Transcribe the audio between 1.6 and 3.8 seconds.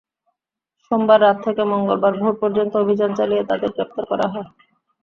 মঙ্গলবার ভোর পর্যন্ত অভিযান চালিয়ে তাঁদের